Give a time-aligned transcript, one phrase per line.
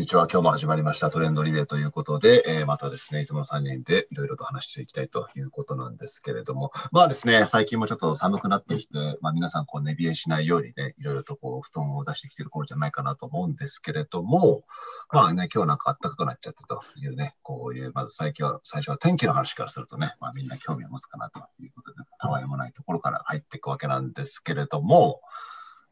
[0.00, 0.28] にちは。
[0.32, 1.10] 今日も始まりました。
[1.10, 14.64] トレンドリレーということで、えー、またですね、いつもの3人でいろいろと話していきたいということなんですけれども、まあですね、最近もちょっと寒くなってきて、まあ皆さんこう寝冷えしないようにね、いろいろとこう布団を出してきてる頃じゃないかなと思うんですけれども、
[15.12, 25.20] まあね、今日なんか暖かくなっちゃってというね、こういう、まず最近は、最初は天気の話からするとね、まあみんな興味を持つかなということで、たわいもないところから入っていくわけなんですけれども、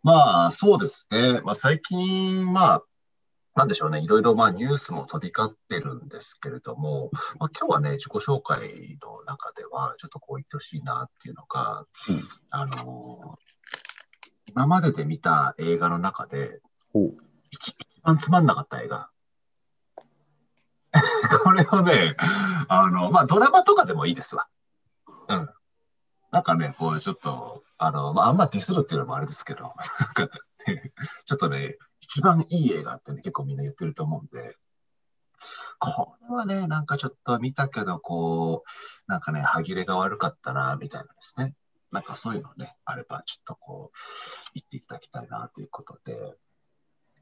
[0.03, 2.83] まあそうですね、まあ最近、まあ
[3.59, 8.61] なんでしょうね、いろいろまあニュースも飛び交ってるんですけれども、まあ、今日はね、自己紹介
[9.03, 16.61] の中では、ちょっとこう言ってほしいなっていうのが、うん、あのー、今までで見た映画の中で、
[17.51, 19.11] 一番つまんなかった映画。
[21.43, 22.15] これをね、
[22.69, 24.47] あの、まあ、ドラマとかでもいいですわ。
[25.27, 25.49] うん。
[26.31, 29.75] なんかね、こう、ちょっと、あの、まあ、あんまディスるっていうのもあれですけど、
[31.27, 34.57] ちょっとね、一番いい映画ってね、結構みんな言ってると思うんで、
[35.79, 41.55] これはね、なんかちょっと見たけど、こう、なんかね、歯切れが悪かったな、みたいなですね。
[41.93, 43.99] なんかそういうのね、あれば、ちょっとこう、
[44.55, 46.37] 言っていただきたいな、ということで。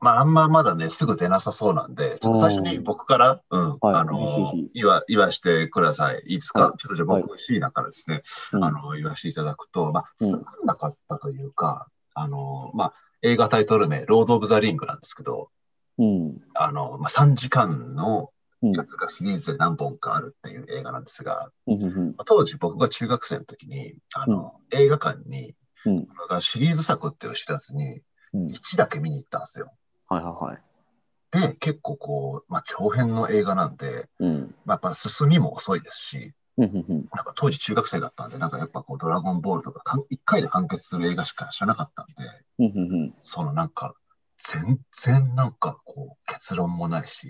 [0.01, 6.23] まあ、あんままだね、すぐ出なさそうなんで、ちょっと最初に僕から、うん、はい、あの、言わ、言わしてください。
[6.27, 15.51] いいですか、はい、ちょっとじゃあ僕、はい、椎名からですね、あの、言わせていただくと、まあ、つまんなかったというか、あの、まあ、映画タイトル名、ロード・オブ・ザ・リングなんですけど、
[15.99, 18.31] うん、あの、まあ、3時間の
[18.63, 28.03] やつがシリーズで何本かあるっていう映画なんですが、うん、当時僕が中学生の時に、あの、うん、映画館に、うん、シリーズ作っていう知らずに、
[28.35, 29.73] 1だけ見に行ったんですよ。
[30.09, 30.61] はいはいはい。
[31.31, 43.95] で、結構こう、まあ、長編の映画なんで、うん、まあ、やっぱ進みも遅いですし、なんか当時中学生だったんで、なんかやっぱこうドラゴンボールとか一回で完結する映画しか知らなかったんで、そのなんか
[44.39, 47.29] 全然なんかこう結論もないし、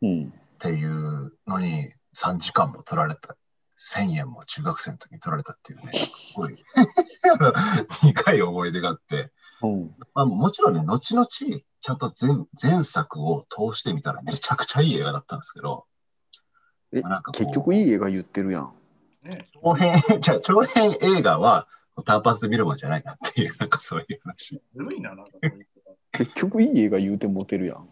[0.00, 3.36] うん、っていうのに3時間も取られた。
[3.84, 6.54] 1000円も中学生の時に取られたっていうね、すごい
[8.04, 12.30] 苦い思い出があって、うん、まあ、もちろんね、後々ちゃんと前
[12.62, 15.86] 前作を通してみたらめちゃくちゃいい映画だったんですけど、
[16.92, 18.72] え、なんか結局いい映画言ってるやん。
[19.22, 21.66] ね、長編、じゃ長編映画は
[22.04, 24.60] 単発で見るもんじゃないなっていう、なんかそういう話。
[24.74, 25.66] ずるいな、なんかそういう
[26.12, 27.88] 結局いい映画言うてモテるやん。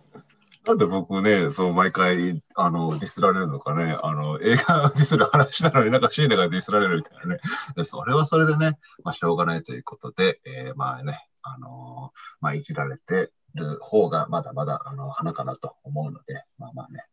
[0.66, 7.40] なんで僕ね、そう、毎回、あの、ディスられるのかね、あの、映画ディスる話なのになんかシーネがディスられるみたいなね。
[7.76, 17.06] でそれはそれでね、まあ、しょうがないということで、えー、まあね、あのー、まあ、いじられてる方がまだまだ、あの、花かなと思うので、まあまあね、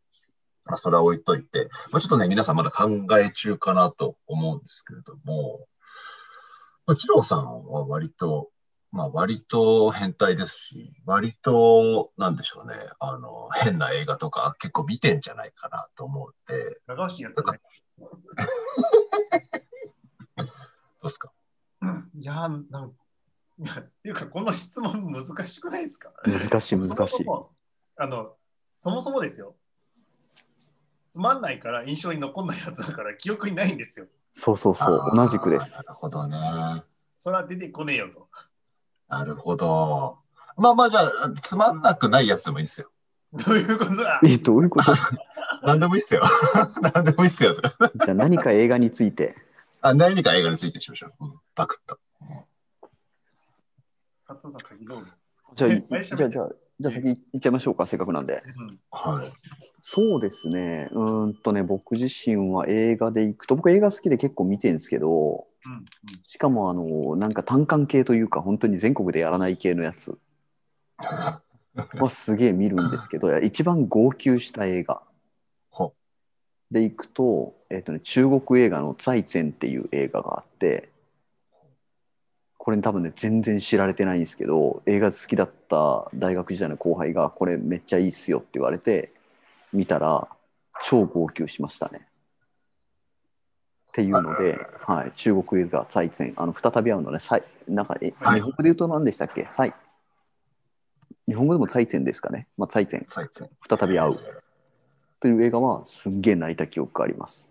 [0.67, 2.89] まあ、それは置いといて、まあ、ちょっとね、皆さんまだ考
[3.19, 5.67] え中かなと思うんですけれども、
[6.85, 8.49] まあ、チロさんは割と、
[8.91, 16.79] まあ割と変態ですし、割と、なんでしょうね、あの、変な映画とか結構見てんじゃないかなと思うんで。
[16.87, 17.59] 流しやつね。
[20.37, 20.47] どう
[21.03, 21.31] ですか、
[21.81, 22.93] うん、いや、なん っ
[24.03, 26.11] ていうか、この質問難しくないですか？
[26.25, 27.25] 難しい、難しい。
[27.97, 28.35] あの、
[28.75, 29.57] そもそもですよ。
[31.17, 34.05] つまんないから印象に残んないやつだから記憶にないんですよ。
[34.33, 35.71] そうそうそう、同じくです。
[35.73, 36.37] なるほどね。
[37.17, 38.27] それは出てこねえよと。
[39.09, 40.19] なるほど。
[40.57, 41.03] まあまあじゃあ、
[41.41, 42.91] つまんなくないやつでもいいですよ。
[43.33, 44.21] どういうことだ？
[44.23, 44.93] え、どういうこと？
[45.65, 46.21] 何でもいいっすよ。
[46.93, 47.55] 何でもいいっすよ。
[47.55, 49.33] じゃあ何か映画について。
[49.81, 51.25] あ、何か映画についてしましょう。
[51.25, 51.97] うん、バクッと。
[55.55, 58.43] じゃあ、じゃあ、じゃあ、じゃあ先行っちゃいましょうか、せっかくなんで。
[58.57, 59.27] うん、はい。
[59.81, 60.89] そうですね。
[60.91, 65.85] うんとね、僕自身は映画で行くと、僕映画好きで結構見てるんですけど、うんうん、
[66.25, 70.17] しかもあの、なんか単館系というか、本当に全国でやらない系のやつ
[70.97, 75.01] はすげえ見るんですけど、 一番号泣した映画
[76.69, 80.89] で行くと、えーとね、中国映画の「財前」っていう映画があって、
[82.67, 89.13] これ多分ね全然知られてないんですけど映画好きだった大学時代の後輩がこれめっちゃいいっすよって言われて
[89.71, 90.27] 見たら
[90.83, 92.01] 超号泣しましたね。
[92.01, 99.47] っていうので、はい、中国映画再戦あの再び会うのね、再なんかえ、日本語で言うと何でしたっけ？
[99.49, 99.73] 再
[101.25, 102.49] 日本語でも再戦ですかね？
[102.57, 103.05] まあ、再戦。
[103.07, 104.19] 再び会う。
[105.21, 107.46] という映画はすんげえ泣いた記憶があります。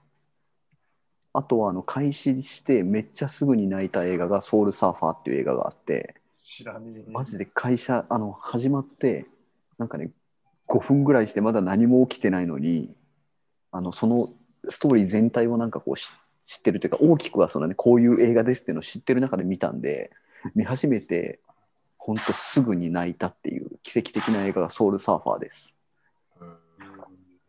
[1.36, 9.26] あとはあの開始してめっちゃすぐに泣いた映画がソウルサーファーっていう映画があって知らねえマジで会社あの始まって
[9.78, 10.10] なんかね
[10.68, 12.94] 5分ぐらいしてまだ何も起きてないのに
[13.70, 14.30] あのその
[14.68, 16.10] ストーリー全体をなんかこう知
[16.58, 20.10] ってるというか大きくはその、ね、こういう映画ですっていうのを知ってる中で見たんで
[20.54, 21.40] 見始めて
[21.98, 25.74] 本当すぐに泣いたっていう奇跡的な映画がソウルサーファーです。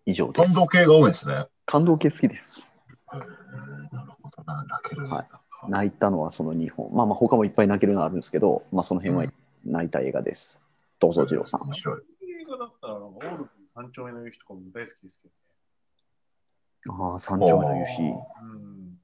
[0.05, 0.45] 以上です。
[0.45, 1.45] 感動系が多いですね。
[1.65, 2.67] 感動系好きです。
[3.11, 5.41] なるほどな、泣ける映画か。
[5.69, 6.93] 泣いたのはその2本。
[6.93, 8.15] まあまあ他もいっぱい泣けるのあるん。
[8.17, 9.31] ですけど、まあその辺は
[9.65, 10.59] 泣いた映画です。
[10.99, 11.61] どうぞ、次郎さん。
[11.61, 12.01] 面白い。
[12.41, 15.29] 映画だったら、オール君三丁目の夕日とかも大好きですけ
[16.89, 17.03] どね。
[17.03, 18.01] ああ、三丁目の夕日。
[18.41, 18.99] うん。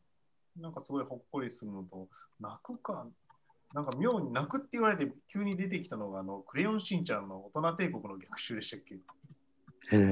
[0.61, 0.73] なん。
[0.73, 2.07] かすごいほっこりするのと、
[2.39, 3.07] 泣くか、
[3.73, 3.85] なん。
[3.85, 7.03] か妙に泣くって言われて急に出てきたのが、あの、クレヨンしん。
[7.03, 7.27] ちゃん。
[7.27, 9.00] の大人帝国の逆襲でしたっけへ
[9.91, 10.03] え。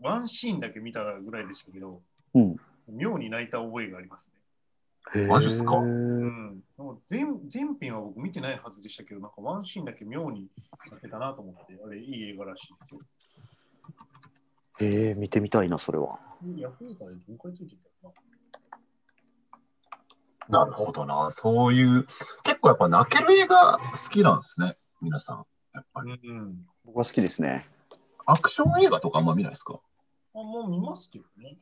[0.00, 2.02] ワンシーンだけ見たぐらいでしたけど、
[2.34, 2.56] うん。
[2.88, 4.34] 妙に泣いた覚えがあります
[5.14, 5.80] へーマジっすか？
[5.80, 5.86] ね。
[5.86, 10.48] うん、でも全全編は僕見てないはずでしたけど、なんかワンシーンだけ妙に
[10.90, 13.00] 泣けたなと思って、あれいい映画らしいですよ。
[14.80, 16.18] へえ、見てみたいな、それは。
[16.56, 18.14] ヤフーからどんくらいついてたか
[20.48, 21.30] なるほどな。
[21.30, 22.06] そういう、
[22.44, 24.76] 結構やっぱ泣ける映画好きなんですね。
[25.02, 25.44] 皆さん。
[25.74, 26.10] やっぱり。
[26.10, 26.16] な。
[26.22, 26.66] うん。
[26.84, 27.66] 僕は好きですね。
[28.30, 29.80] アクション映画とかあんま見ないですか？
[30.34, 31.56] あもう見ますけどね。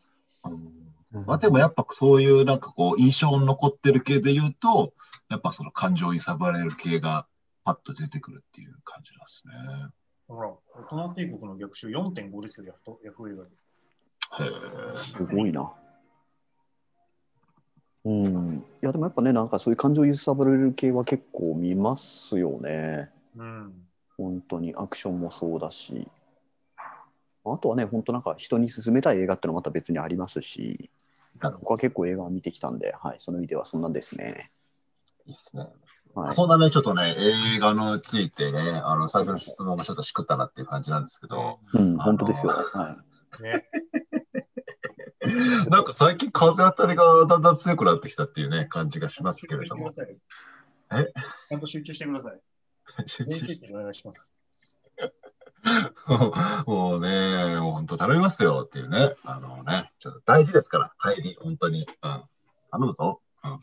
[1.27, 4.93] まあでもやっぱそういうなんかこう印象に残ってる系で言うと、
[5.31, 7.27] やっぱその感情揺さぶられる系が
[7.65, 9.53] パッと出てくるっていう感じなんですね。
[10.29, 10.51] ほら、
[10.91, 13.51] 大人帝国の逆襲4.5ですよ、ヤフトヤフー映画で。
[14.45, 15.17] へえ。
[15.17, 15.73] すごいな。
[18.05, 18.59] うん。
[18.59, 23.11] いや、でもやっぱね、なんかそういう感情揺さぶられる系は結構見ますよね。
[23.37, 23.87] うん。
[24.17, 26.09] 本当にアクションもそうだし。
[27.55, 30.91] あとはね、本当なんか人に勧めたい映画ってのもまた別にありますし、
[31.61, 34.51] 僕は結構映画を見てきたんで、はい、その意味ではそんなんですね。
[35.27, 35.31] ど。
[35.31, 35.67] いいっすね。
[36.15, 42.53] はい、そんなね、ちょっとね、映画のついてね、あの、最初の質問がちょっとしくったなっていう感じなんですけど、うん、本当ですよ。
[42.53, 42.97] は
[43.41, 43.69] ね。
[45.69, 49.93] なんか最近風当たりがだんだん強くなってきたっていうね、感じがしますけれども。
[50.93, 51.13] え？
[51.49, 52.41] ちゃんと集中してください。
[53.27, 54.36] 全集中お願いします。
[56.67, 61.87] もうね、もう本当頼みますよっていうね、あのね、ちょっと大事ですから、帰り、本当に。
[62.03, 62.23] うん。
[62.71, 63.21] 頼むぞ。
[63.45, 63.59] うん。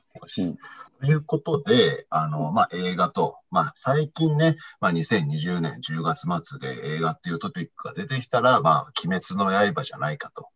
[1.00, 10.48] ということで、あの、まあ、映画と、まあ、最近ね、まあ、2020年10月末で映画っていうトピックが出てきたら、まあ、鬼滅の刃じゃないかと、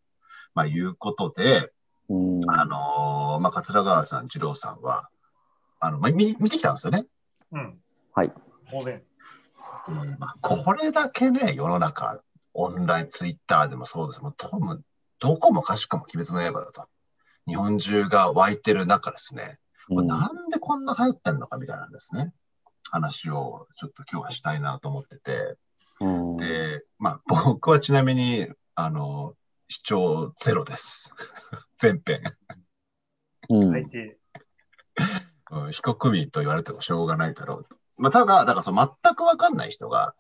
[0.54, 1.72] まあ、いうことで、
[2.10, 2.14] い。
[2.14, 2.40] うん。
[2.50, 5.10] あのまあ、桂川さん、二郎さんは、
[5.80, 7.06] あの、まあ、見見てきたんですよね。
[7.52, 7.80] うん。
[8.14, 8.34] はい。
[8.72, 9.04] 当然。
[9.88, 12.22] でまあ、これだけね、世の中、
[12.54, 14.22] オンライン、ツイッターでもそうです。
[14.22, 14.84] もう多分、
[15.20, 16.88] どこもかしこも鬼滅の刃だと。
[17.46, 22.34] 日本中が湧いてる中ですね、これなんでこんな流行ってんのかみたいなんですね。
[22.92, 25.56] 話をちょっと今日はしたいなと思ってて。
[26.00, 29.34] うん、で、まあ僕はちなみに、あの、
[29.70, 31.14] 視聴ゼロです。
[31.78, 32.22] 全編。
[33.50, 37.78] うん非国民と言われてもしょうがないだろうと。
[37.98, 40.16] まあ、ただ、だからその全くわかんない人が、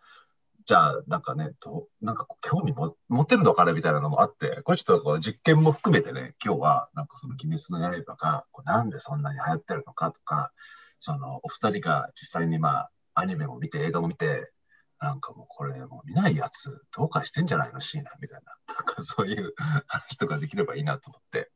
[0.66, 10.52] じゃあ、なんかね、どなんか興味も持てるのかなみたいなのもあって、これちょっとこう実験も含めてね、今日は、なんかその鬼滅の刃が、こうなんでそんなに流行ってるのかとか、
[11.00, 14.52] そのお二人が実際にまあ、アニメも見て、映画も見て、
[15.00, 19.54] なんかもうこれもう見ないやつ、どうかしてんじゃないのシーナみたいな、なんかそういう
[19.86, 21.52] 話とかできればいいなと思って、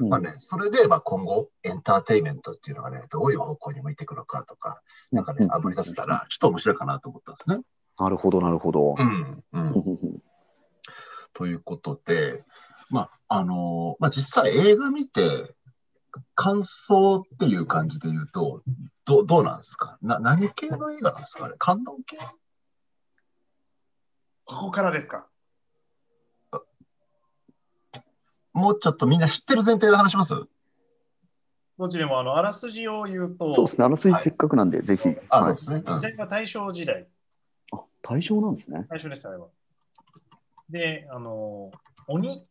[0.00, 7.60] うんまあね、それで、まあ、今後、エンターテインメントっていうのがね、どういう方向に向いていくのかとか、なんかね、あぶり出せたら、ちょっと面白いかなと思ったんですね。
[7.98, 8.94] なるほど、なるほど。
[8.98, 9.44] うん。
[9.52, 10.22] うん。
[11.32, 12.44] ということで、
[12.90, 15.54] まあ、あのまあ、実際映画見て、
[16.34, 18.62] 感想っていう感じで言うと、
[19.06, 19.96] どどうなんですか？
[20.02, 21.46] な何系の映画なんですか？
[21.46, 22.18] あれ感動系？
[24.42, 25.26] そこからですか？
[28.52, 30.34] もうちょっとみんな知ってる前提で話します？
[31.78, 35.08] どっちでもあのあらすじを言うと、そうですね、あらすじせっかくなんで、ぜひ。
[35.30, 35.94] あ、はいそうですね。
[35.94, 37.06] うん時代は大正時代、
[37.72, 38.86] あ、対象なんですね。
[38.90, 39.46] 大正です、あれは。
[40.68, 41.70] で、あの、
[42.08, 42.46] 鬼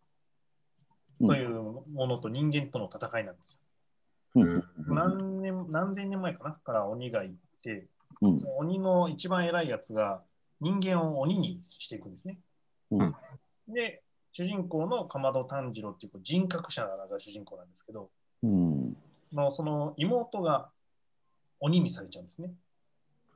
[1.20, 1.50] という
[1.94, 3.62] ものと人間との戦いなんです
[4.36, 4.64] うんうんよ。
[4.88, 6.52] 何年、何千年前かな？
[6.54, 7.34] から鬼がい
[7.64, 7.86] て、
[8.22, 10.24] うん鬼の一番偉いやつが
[10.62, 12.38] 人間を鬼にしていくんですね。
[12.92, 13.16] うん
[13.68, 14.04] で、
[14.34, 18.10] 主人公のかまど炭治郎っていう人格者が主人公なんですけど、
[18.44, 18.98] うん。
[19.34, 20.70] のその妹が
[21.60, 22.52] 鬼にされちゃうんですね。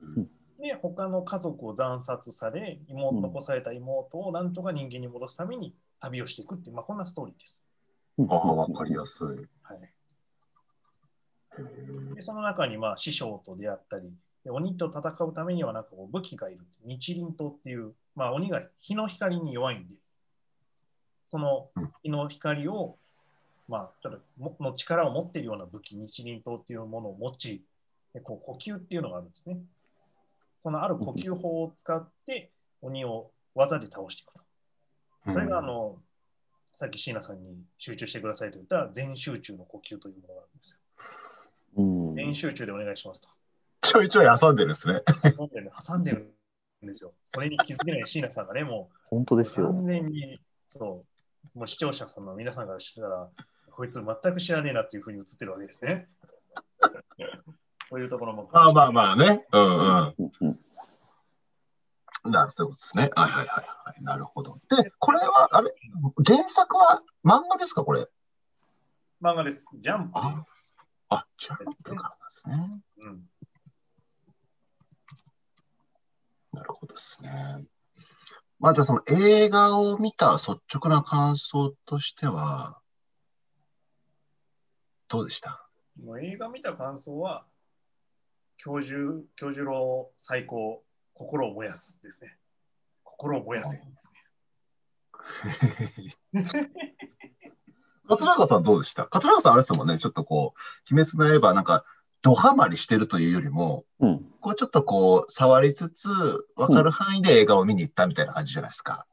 [0.01, 0.29] うん
[0.59, 7.65] で、他の家族を惨殺され、妹うん残された妹をなんとか人間に戻すために旅をしていくっていう、まあ、こんなストーリーです。
[8.29, 9.27] ああ、わかりやすい。
[9.61, 9.79] はい、
[12.15, 14.09] でその中にまあ師匠と出会ったり、
[14.45, 16.81] で鬼と戦うためにはなんかこう武器がいるんです。
[16.85, 19.95] 日輪刀っていう、まあ、鬼が日の光に弱いんで、
[21.25, 21.69] その
[22.03, 22.95] 日の光を、
[23.67, 27.63] まあ、ちょっともの力を持っているような武器、日輪刀っていうものを持ち、
[28.13, 29.57] でこう呼吸っていうのがあるんですね。
[30.59, 32.51] そのある呼吸法を使って
[32.83, 34.41] 鬼を技で倒していくと。
[35.31, 35.97] それがあの、
[36.71, 40.79] さっき椎名さんに集中してくださいと言った全集中の呼吸というものがあるんです
[41.75, 41.83] よ。
[41.83, 43.29] うん、全集中でお願いしますと。
[43.85, 45.03] ちょいちょい挟んでるんですね。
[45.37, 46.35] 挟んでる
[46.83, 47.13] んですよ。
[47.23, 49.67] それに気づけない椎名さんがね、もう、本当ですよ。
[49.67, 51.05] 完全に、そ
[51.55, 53.29] う、もう視聴者さんの皆さんから知ったら、
[53.71, 56.09] こいつ全く知らねえなっていうふうに映ってるわけですね。
[57.89, 58.49] こういうところも。
[58.51, 59.45] まあまあまあね。
[59.51, 60.59] うんうん。
[62.31, 63.11] なるほどですね。
[63.15, 64.03] はいはいはいはい。
[64.03, 64.57] なるほど。
[64.75, 65.71] で、これは、あれ、
[66.25, 68.07] 原作は漫画ですか、これ？
[69.21, 69.69] 漫画です。
[69.79, 70.11] ジャンプ。
[70.15, 70.45] あ、
[71.09, 72.81] あジャンプからですね。
[72.97, 73.29] うん。
[76.55, 77.65] なるほどですね。
[78.59, 82.79] まあ、じゃあその映画を見た率直な感想としては、
[85.07, 85.67] どうでした？
[86.01, 87.45] もう映画見た感想は、
[88.57, 90.83] 教授、教授郎最高、
[91.13, 92.37] 心を燃やすですね。
[93.03, 94.23] 心を燃やせですね。
[98.07, 99.05] 桂川さんどうでした？
[99.05, 101.85] 桂川さんあれですもんね、ちょっとこう、鬼滅の刃なんか、
[102.25, 106.09] ドハマりしてるというよりも、うん、こうちょっとこう、触りつつ、
[106.55, 109.05] 分かる範囲で映画を見に行ったみたいな感じじゃないですか。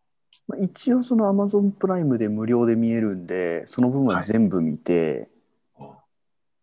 [0.49, 5.29] うん、一応その Amazon プライムで無料で見えるんで、その部分は全部見て、
[5.77, 5.95] は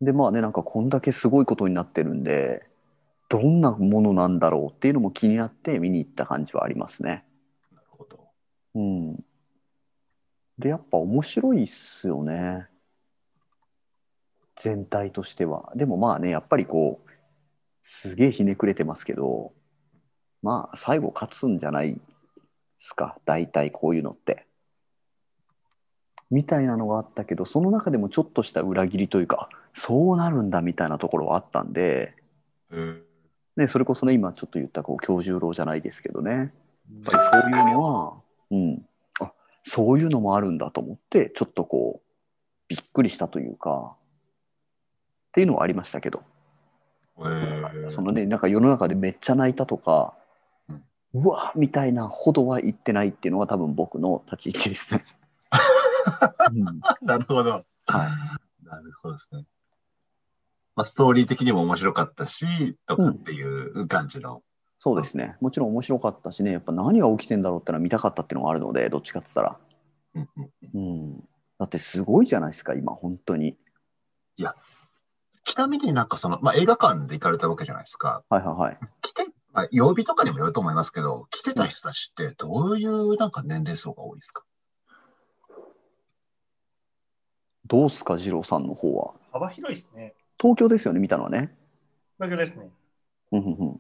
[0.02, 2.66] い、で、まあね、なんかこんだけすごいことになってるんで、
[3.30, 7.26] どんなものなんだろうっていうのも気になって見に行った感じはありますね。
[7.72, 8.28] なるほど。
[8.74, 9.24] うん。
[10.58, 12.69] で、やっぱ面白いっすよね。
[14.60, 15.72] 全体としては。
[15.76, 17.10] でもまあね、やっぱりこう、
[17.82, 19.54] すげえひねくれてますけど、
[20.44, 22.00] まあ最後勝つんじゃないで
[22.78, 24.46] すか、大体こういうのって。
[26.30, 32.14] みたいなのがあったけど、その中でもちょっとした裏切りというか、そうなるんだみたいなところはあったんで、
[33.56, 36.50] ね、それこそね、今ちょっと言ったこう教授郎じゃないですけどね、やっ
[37.06, 38.86] ぱりそういうのは、うん、
[39.22, 39.32] あ
[39.64, 42.10] そういうのもあるんだと思って、ちょっとこう、
[42.68, 43.96] びっくりしたというか、
[45.30, 46.22] っていうのはありましたけど。
[47.20, 50.16] えー、そのね、なんか世の中でめっちゃ泣いたとか、
[51.14, 55.02] うわみたいなほどは言ってないっていうのが多分僕の立ち位置ですね。
[56.52, 57.52] うん、なるほど。
[57.52, 58.66] はい。
[58.66, 59.46] なるほどですね。
[60.76, 64.42] まあ、ストーリー的にも面白かったし、とかっていう感じの、うん。
[64.78, 65.36] そうですね。
[65.42, 69.60] もちろん面白かったしね、やっぱ何が起きてんだろうってのは見たかったっていうのがあるので、どっちかって言ったら。
[70.74, 71.18] うん、
[71.58, 73.58] だってすごいじゃないですか、今、本当に。
[74.38, 74.56] いや、
[75.50, 78.24] ちなみになんかその、まあ、映画館で行かれたわけじゃないですか。
[78.30, 78.78] はいはいはい。
[79.02, 84.44] 来て、まあ、曜日とかにもよると思いますけど、来てた人たちってどういうなんか年齢層が多いですか？
[87.66, 89.16] どうすか、二郎さんの方は。
[89.32, 90.14] 幅広いですね。
[90.40, 91.52] 東京ですよね、見たのはね。
[92.18, 92.70] 東京ですね。
[93.32, 93.80] うんうんうん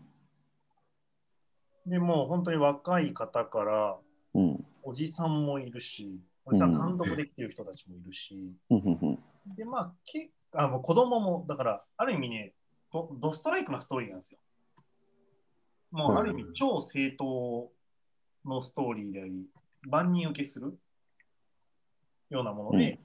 [1.86, 3.98] でも本当に若い方から、
[4.36, 9.20] うん、おじさんもいるし、おじさん単独で来てる人たちもいるし、うん、
[9.56, 12.54] で、まあ、けあもう子供も、だから、ある意味ね
[12.92, 14.40] ド、ドストライクなストーリーなんですよ。
[15.92, 17.72] もう、ある意味、超正当
[18.46, 19.46] のストーリーであり、
[19.84, 20.78] 万人受けする
[22.30, 23.00] ようなもので、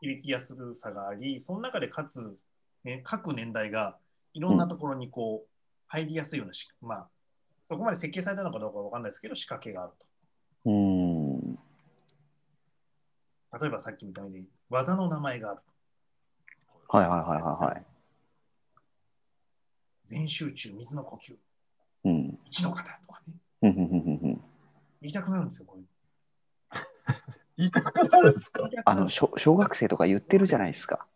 [0.00, 2.36] 響きやすさがあり、その中でかつ、
[2.84, 3.98] ね、各年代が
[4.32, 5.48] いろんなところにこう、
[5.86, 7.08] 入りやすいようなし、まあ、
[7.64, 10.06] そこまで設計されたのかどうかわかんないですけど、仕掛けがあると。
[10.70, 11.58] うん
[13.60, 15.60] 例えばさっきみたいに技の名前がある。
[16.88, 17.84] はいはいはいはいはい。
[20.06, 21.36] 全集中、水の呼吸。
[22.04, 22.38] うん。
[22.46, 23.34] 一の方とかね。
[25.00, 25.82] 言いたくなるんですよ、これ。
[27.58, 28.70] 言いたくなるんですか？
[28.84, 31.06] あの小、小学生とか言ってるじゃないですか。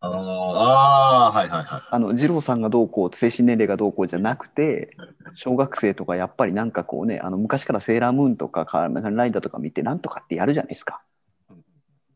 [0.00, 1.82] ああ、はいはいはい。
[1.90, 4.96] あの、二郎さんがどうこう、精神年齢がどうこうじゃなくて、
[5.34, 11.02] 小学生とかやっぱりなんかこうね、あの昔からセーラームーンとかカーライダーとか見て、なんとかってやるじゃないですか。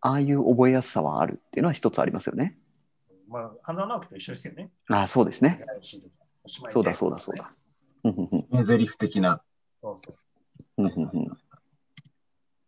[0.03, 2.57] ああいう覚えやすさはあるっていうのは一つありますよね。
[3.31, 4.71] まあ、半沢直樹と一緒ですよね。
[4.89, 5.65] ああ、そうですね。
[6.47, 7.49] そうだそうだそうだ。
[8.51, 9.43] ねゼリフ的な。
[9.81, 10.27] そうそうそ
[10.85, 11.25] う。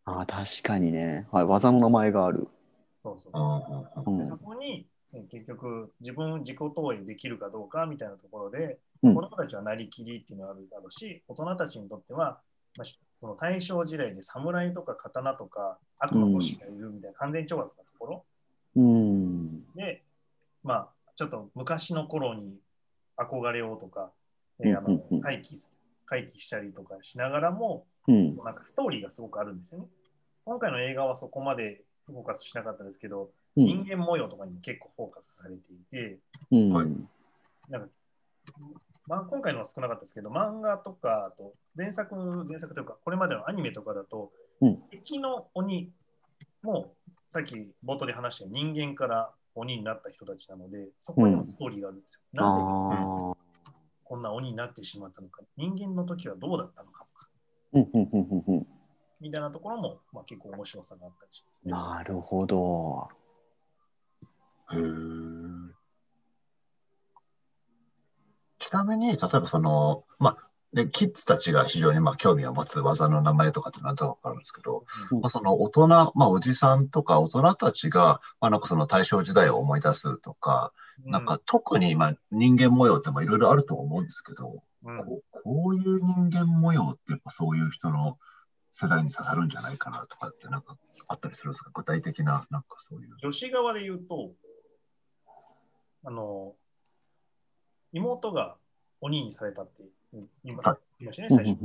[0.04, 1.44] ああ、確かにね、はい。
[1.44, 2.48] 技の名前がある。
[3.00, 4.10] そうそうそう。
[4.10, 4.86] うん、そこに、
[5.30, 12.40] 結局、自分自己投影できるかどうかみたいなところで、うん、子供たちはなりきりっていうのがあるだろうし、大人たちにとっては、
[12.76, 12.84] まあ、
[13.18, 18.24] その大正時代で侍とか刀とか悪の都市がいるみたいな完全懲悪なところ、
[18.76, 20.01] うん、で、
[20.62, 22.56] まあ、ちょっと昔の頃に
[23.16, 24.10] 憧れようとか、
[24.60, 25.56] えー、あの回帰
[26.06, 29.86] 回帰したりとかしながらも、うん、なんかストーリーがすごくあるんですよね。
[30.44, 36.18] 今回の映画はそこまでフォーカスしなかったですけど、うん、人間模様とかにも結構フォーカスされていて、
[36.50, 36.72] うん、
[37.68, 37.88] なんか
[39.06, 42.14] まあ、今回のは少なかったですけど、漫画とか、あと前作、
[42.48, 45.90] 前作というか、これまでのアニメとかだと、うん、敵の鬼
[46.62, 46.94] も、
[47.28, 52.22] さっき冒頭で話した人間から鬼になった人たちなので、そこにもストーリーがあるんですよ。
[52.32, 52.60] うん、なぜ
[54.04, 57.28] こんな鬼になってしまったのか、人間の時はどうだったのかとか、
[59.20, 61.72] みたいなところも、まあ、結構面白さがあったりしますね。
[61.72, 63.08] なるほど。
[64.72, 64.76] へ
[68.58, 80.72] ちなみに、例えばその、まあ、で、キッズたちが非常にまあ興味を持つ技の名前とかってなんとわかるんですけど、うん、まあ、その大人、まあおじさんとか大人たちが、まあなんかその大正時代を思い出すとか、
[81.04, 88.16] うん、なんか特にまあ人間模様ってまあいろいろあると思うんですけど、うん、こうこういう人間模様ってやっぱそういう人の
[88.70, 91.70] 世代に刺さるんじゃないかなとかってなんかあったりするんですか？
[91.74, 93.10] 具体的ななんかそういう。
[93.22, 94.30] 女子側で言うと、
[96.04, 96.54] あの、
[97.92, 98.56] 妹が
[99.02, 101.56] 鬼にされたって言いましたね、最初。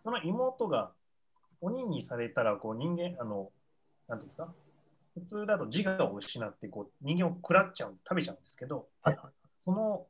[0.00, 0.92] その妹が
[1.60, 3.50] 鬼にされたら、こう人間、あの、
[4.08, 4.52] なんですか？
[5.14, 10.06] 普通だと自我を失ってこう人間を食らっちゃう、食べちゃうんですけど、はいはい、その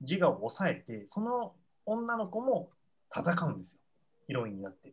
[0.00, 1.54] 自我を抑えて、その
[1.86, 2.70] 女の子も
[3.14, 3.80] 戦うんですよ、
[4.26, 4.92] ヒロインになって。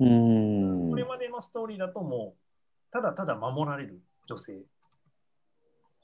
[0.00, 0.90] うん。
[0.90, 4.60] これまでのストーリーだともう、ただただ守られる女性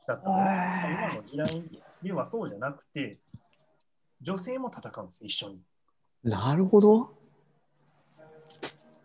[0.06, 0.30] だった。
[0.30, 1.46] 今の時代
[2.02, 3.18] ではそうじゃなくて、
[4.26, 5.60] 女性も戦うんです一緒に。
[6.24, 7.14] なるほど。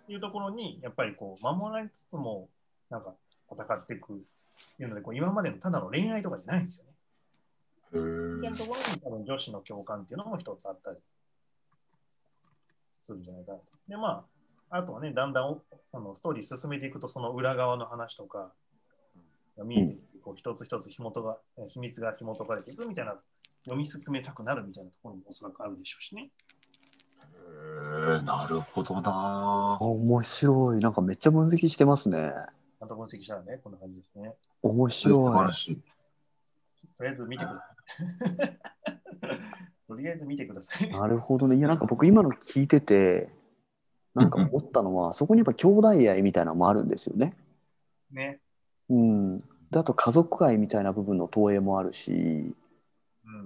[0.08, 2.50] いうところに、やっぱりこう、守られつつも、
[2.90, 3.14] なんか
[3.52, 4.18] 戦っていくっ
[4.78, 6.92] ていうので、こう今までのただの恋愛とかじゃないんですよね。
[8.38, 10.98] みたいなところに多分女子の共感っていうのも一つあったり
[13.00, 13.66] するんじゃないかなと。
[13.88, 14.26] で、ま
[14.72, 15.62] あ、あとはね、だんだん
[15.94, 18.52] あのストーリー進めていくと、その裏側の話とか
[19.56, 21.38] が見えてきて、こう一つ一つ紐とが
[21.68, 23.22] 秘密が紐解かれていくみたいな
[23.64, 26.24] 読み進めたくなるみたいなところもおそらくあるでしょうしね。
[26.24, 29.78] へえなるほどな。
[29.80, 30.80] 面白い。
[30.80, 32.34] なんかめっちゃ分析してますね。
[32.80, 34.34] また分析したらね、こんな感じですね。
[34.64, 35.16] 面白い。
[35.16, 35.76] 素晴らしい。
[36.98, 38.58] とりあえず見てください。
[39.88, 40.90] とりあえず見てください。
[40.90, 41.58] なるほどね。
[41.58, 43.30] いや、なんか僕今の聞いてて、
[44.16, 47.36] なんか思ったのは、そこにやっぱ兄弟愛みたいなのもあるんですよね。
[48.12, 48.40] ね。
[48.90, 49.40] うん。
[49.40, 52.56] であと家族愛みたいな部分の投影もあるし、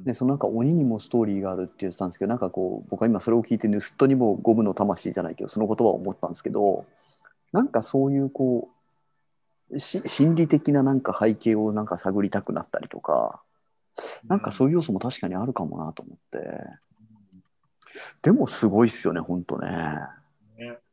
[0.03, 6.85] でそのなんか鬼にもストーリーがあるって言ってたんですけどなんかこう僕は今それを聞いて盗人にも五分の魂じゃないけどその言葉を思ったんですけど
[7.51, 8.69] なんかそういうこ
[9.71, 13.41] う心理的ななんか背景をなんか探りたくなったりとか
[14.27, 16.85] なんかそういう要素も確かにあるかもなと思って。
[18.21, 19.69] でもすごいっすよねほんとね。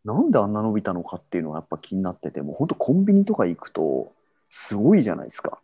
[0.04, 4.12] なんであんな伸びたのかっていうのはやっぱ気になってても本当コンビニとか行くと
[4.48, 5.58] すごいじゃないですか。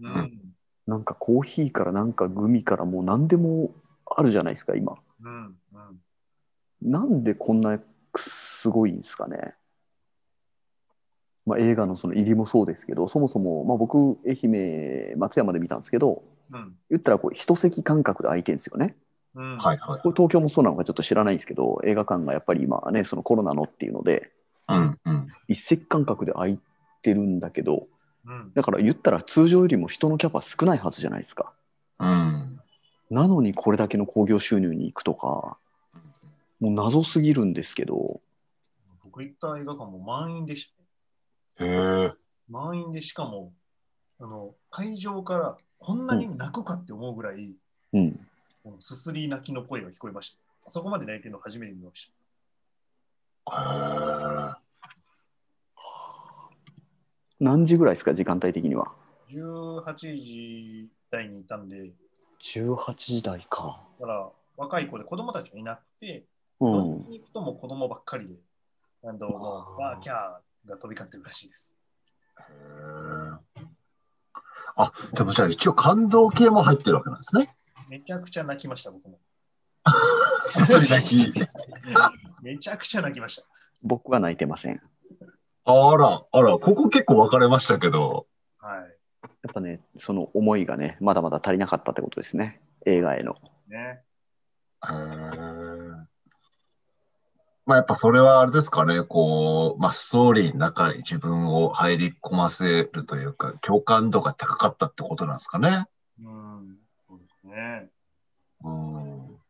[0.00, 0.54] うん
[0.86, 3.70] なんかコーヒーからなんかグミからもう何でも
[4.06, 7.78] あるじゃないですか今、うんうん、なんでこんな
[8.16, 9.54] すごいんですかね、
[11.46, 18.94] まあ、映画のその入りもそうですけどそもそも、まあ、僕愛媛松山で見たんですけど、うん、言ったらこう一席間隔で空いてるんですよね、
[19.34, 19.58] うん。
[19.58, 24.30] はいはい、これ東京もそうなのかちょっと知らないんですけど映画館がやっぱり今ねそのコロナのっていうので、
[24.68, 26.58] うんうん、一席間隔で空い
[27.02, 27.86] てるんだけどうん、
[28.54, 31.52] だから言ったら通常よりも人のキャパ少ないはずじゃないですか。
[32.00, 32.44] うん、
[33.10, 35.58] なのにこれだけの興行収入に行くとか、
[36.60, 38.20] もう謎すぎるんですけど。
[39.04, 40.72] 僕行った映画館も満員でし
[41.58, 41.64] た。
[41.64, 42.12] へ
[42.48, 43.52] 満員でしかも、
[44.18, 47.52] あの会場からこんなに泣くかって思うぐらい、
[47.92, 48.18] うん、
[48.80, 50.70] すすり泣きの声が聞こえました。
[50.70, 52.10] そこまで泣いてるの初めて見まし
[53.44, 54.60] た。
[57.40, 58.92] 何時ぐらいですか、時間帯的には
[59.30, 61.92] ？18時台にいたんで。
[62.40, 63.80] 18時台か。
[64.00, 66.24] だから若い子で子供たちもいなくて、
[66.60, 68.34] うん、に行くとも子供ばっかりで、
[69.02, 71.74] なんともう、ワーキャーが飛び交ってるらしいです。
[74.76, 77.48] あ、でもじゃあ一応感動系も入ってるわけなんですね。
[77.90, 79.18] めちゃくちゃ泣きました、僕も。
[80.90, 81.32] 泣き。
[82.42, 83.42] めちゃくちゃ泣きました。
[83.82, 84.80] 僕は泣いてません。
[85.66, 88.26] あら、あら、ここ結構分かれましたけど。
[88.58, 88.78] はい。
[88.80, 92.60] やっぱね、その思いがね、まだまだ足りなかったってことですね。
[92.86, 93.36] 映画への。
[93.68, 94.02] ね。
[94.86, 94.92] へ
[97.66, 105.86] まあやっぱそれはあれですかね、こう、まあストーリーの中に自分を入り込ませるというか、共感度が高かったってことなんですかね。
[106.22, 107.88] うん、そうですね。
[108.62, 109.40] うん。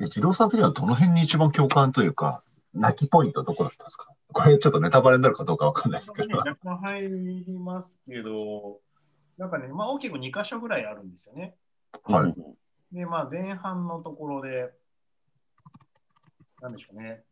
[0.00, 2.42] えー、一郎さん的にはどの辺に一番共感というか、
[2.74, 4.08] 泣きポイントどこだったんですか？
[4.32, 6.38] これちょっとネタバレになるかどうかわかんないですけど。
[6.38, 8.80] 若干入りますけど、
[9.38, 11.54] なんかね、まあ大きく2箇所ぐらいあるんですよね。
[12.04, 12.34] はい。
[12.92, 14.70] で、まあ、前半のところで、
[16.60, 17.24] なんでしょうね。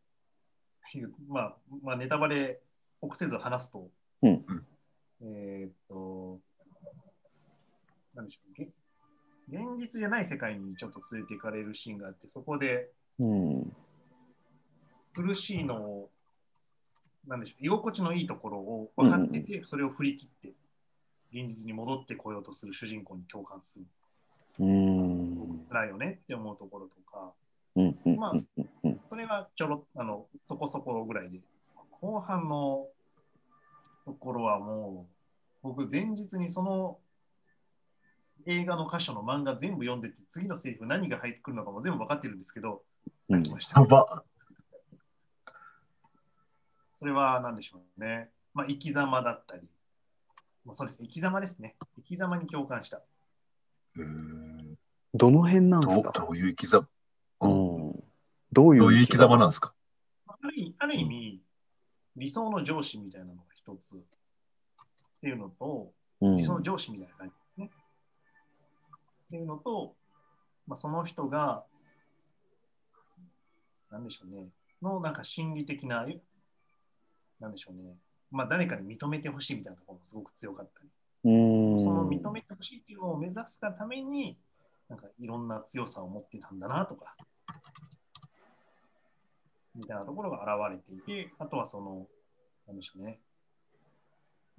[1.29, 2.61] まあ、まあ、ネタバレ
[3.01, 3.89] 臆せず話すと、
[4.23, 4.45] うん、
[5.23, 6.41] えっと、
[8.15, 8.71] なんでしょうね。
[9.49, 12.91] 現実じゃない世界にちょっと連れて行かれるシーンがあって、そこで、
[15.13, 16.11] 苦しいのを、
[17.27, 20.53] なんでしょう、居心地のいいところを分かってて、それを振り切って、
[21.33, 23.85] 現実に戻ってこようとする主人公に共感する。
[24.59, 25.63] うん。
[25.65, 27.33] 辛いよねって思うところとか、
[27.77, 28.33] うんうん、まあ、
[29.09, 31.39] それがちょろあのそこそこぐらいで、
[32.01, 32.89] 後半の
[34.05, 36.99] ところはもう、僕、前日にその
[38.47, 42.83] 映画の箇所の漫画全部読んでて、次のセリフ何が入ってくるのかも全部分かってるんですけど、
[43.29, 43.81] 泣きました。
[47.01, 48.29] それは何でしょうね。
[48.53, 49.63] まあ、生き様だったり、
[50.67, 51.75] まあ、そうですね、生き様ですね。
[51.97, 53.01] 生き様に共感した。
[55.15, 56.13] どの辺なんですか？
[56.13, 56.87] どういう生き様、
[57.41, 58.05] うん、
[58.53, 59.73] どういう生き様なんですか？
[60.29, 61.41] あるある意味、
[62.17, 63.95] 理想の上司みたいなのが一つ。
[63.95, 63.99] っ
[65.23, 67.71] ていうのと、理想の上司みたいな感じですね。
[69.27, 69.95] っていうのと、
[70.67, 71.65] まあ、その人が、
[73.91, 74.49] なんでしょうね、
[74.83, 76.07] のなんか心理的な、
[77.41, 77.97] なんでしょうね、
[78.31, 80.89] まあ、誰かに認めてほしいみたいなところがすごく強かったり。
[81.23, 84.39] その認めてほしいっていうのを目指すがために、
[84.89, 87.15] なんかいろんな強さを持ってたんだなとか、
[89.75, 92.07] みたいなところが現れていて、あとはその、
[92.67, 93.21] なんでしょうね、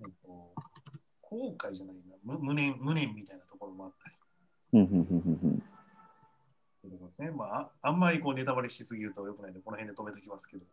[0.02, 0.54] えっと、
[1.22, 4.16] 後悔じゃないな、無念、無念みたいなところもあったり。
[7.12, 7.32] ですね。
[7.32, 10.66] まあ、あんまりこうネタバレしすぎるとよくないので、この辺で止めておきますけど、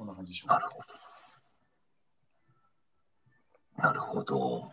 [0.00, 0.70] そんな感じでしょうか。
[3.76, 4.70] なるほど。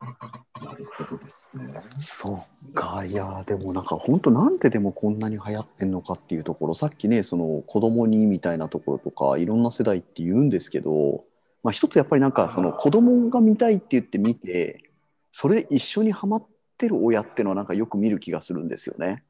[0.00, 1.80] なるほどですね。
[2.00, 11.24] そっか、いや、でもなんか本当なんででもこんなに流行ってんのかっていうところ、さっきね、その子供にみたいなところとか、いろんな世代って言うんですけど、
[11.62, 14.90] まあ一つやっぱりなんかその子供が見たいって言って見て、
[15.30, 16.46] それ一緒にハマっ
[16.78, 19.22] てる親っていうのはなんかよく見る気がするんですよね。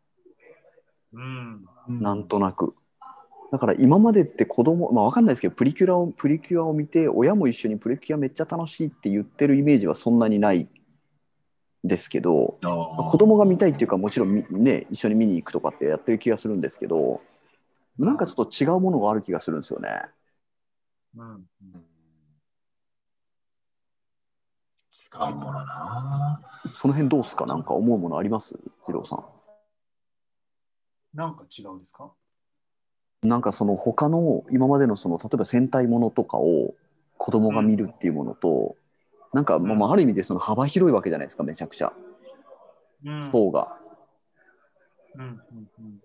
[1.13, 1.69] うん。
[1.87, 2.75] なんとなく。
[3.53, 10.67] だから今までって子供まあ分かんないですけどプリキュアをプリキュアを見て親も一緒にプリキュアめっちゃ楽しいって言ってるイメージはそんなにない
[11.85, 17.21] ですけど子供が見たいっていうかもちろんね一緒に見に行くとかってやってる気がするんですけど
[17.99, 19.91] なんかちょっと違うものがある気がするんですよね。
[21.15, 21.47] うん、
[25.15, 26.41] 違うものな
[26.79, 27.63] その辺どうすかなん。
[27.63, 29.25] か思うものあります次郎さん。
[31.13, 31.37] なん。
[31.37, 31.81] か違うん。
[31.81, 32.13] ですか
[33.23, 36.75] なんかその他の今までのその例えば戦隊ものとかを
[37.19, 38.77] 子供が見るっていうものと、
[39.33, 39.45] うん、なん。
[39.45, 41.93] かまあある意味でその幅広いわけじゃないですかめちゃくちゃ、
[43.05, 43.77] うん、層が、
[45.15, 45.39] うんうん
[45.79, 46.01] うん、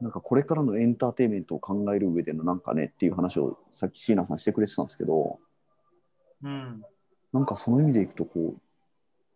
[0.00, 5.38] なんかこれからのエンターテインメントを考える上でのなんかねっていう話をさっき椎名さんしてくれてたんですけど、
[6.42, 6.82] うん、
[7.32, 8.60] なんかその意味でいくとこう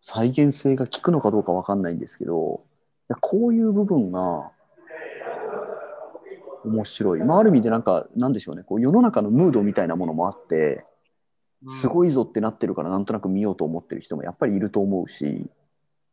[0.01, 2.63] 再現性が効くのかどうか分かんないんですけど
[3.21, 4.51] こういう部分が
[6.67, 7.19] 面白い。
[7.23, 10.85] まあ、ある意味でなんか、なんでしょうね、こう世の中のムードみたいなものもあって、
[11.81, 15.49] すごいぞってなってるから、なんとなく見ようと思ってる人もやっぱりいると思うし、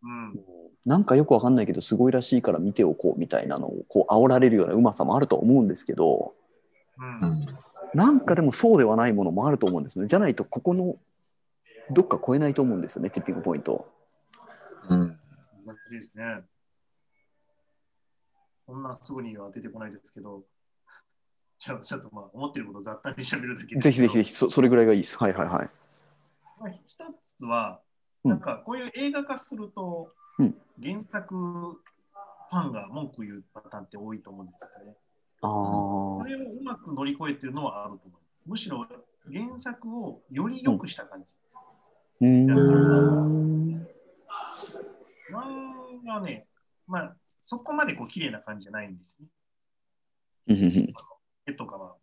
[0.03, 0.41] うん、
[0.85, 6.35] なんかよくわかんないけど、すごいらしいから見ておこうみたいなのを、こう、煽られるようなうまさもあると思うんですけど、
[6.99, 7.47] うん、
[7.95, 10.07] なんかでもそうではないものもあると思うんですね。
[10.07, 10.97] じゃないと、ここの
[11.91, 13.87] どっか超えないと思うんですよね、ティッピングポイント。
[14.89, 15.19] うん。
[15.93, 16.37] いいですね。
[18.65, 20.43] そんなすぐには出てこないですけど、
[21.59, 25.17] じゃあちょっとまあ思ってることを雑多にしゃべるだけぜひぜひぜひそ、それぐらいがいいです。
[25.19, 25.69] はいはいはい。
[26.61, 27.05] まあ、一
[27.37, 27.81] つは、
[28.23, 34.97] なんかこういう映画化すると、うん、原作ファンが文句言うパターンって多いと思うんですよね。
[35.43, 38.45] あそれをうまく乗り越えてるのはあると思います。
[38.47, 38.87] むしろ
[39.31, 41.27] 原作をより良くした感じ。
[42.23, 43.87] うん。
[45.31, 46.47] 漫画ね、
[46.87, 49.27] まあ、そこまでこう綺麗な感じじゃないんですよ
[50.47, 50.93] ね。
[51.47, 51.95] 絵とかは。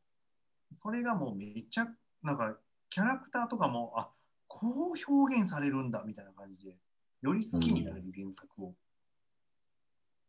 [0.73, 1.87] それがもうめっちゃ、
[2.23, 2.55] なんか
[2.89, 4.09] キャラクターとかも、あ
[4.47, 6.77] こう表現されるんだみたいな感じで、
[7.21, 8.67] より好きになれる原作を。
[8.67, 8.75] うん、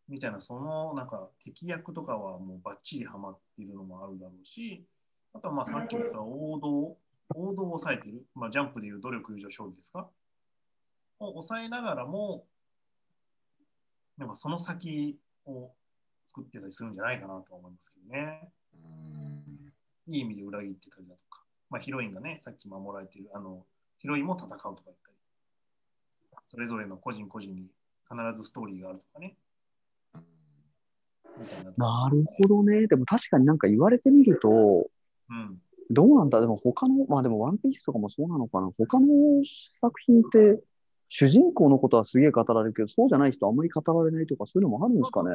[0.08, 4.86] みたいな、そのなんか敵役とかはもうバッチリハマっているのもあるだろうし、
[5.34, 6.96] あとはまあさっき言った王道、
[7.34, 10.08] 王道を抑えている、まあ、ジャンプでいう努力友情勝利ですか？
[11.18, 12.46] を抑えながらも、
[14.18, 15.70] なんかその先を
[16.26, 18.52] 作ってたりするんじゃないかなと思いますけどね。
[20.08, 23.64] いい意味で裏切ってたりだとか、まあ、ヒロインがね、さっき守られている、あの、
[23.98, 25.16] ヒロインも戦うとか言ったり、
[26.44, 27.70] それぞれの個人個人に
[28.10, 29.36] 必ずストーリーがあるとかね、
[31.76, 32.86] なるほどね。
[32.86, 34.86] でも確かになんか言われてみると、
[35.30, 36.40] うん、どうなんだ？
[36.40, 38.70] でも他の、まあでもワンピースとかもそうなのかな？
[38.76, 39.06] 他の
[39.80, 40.62] 作品って、
[41.14, 45.30] 主人公のことはすげえ語られるけど、そうじゃない人あんまり語られないとか、そういうのもあるんですかね。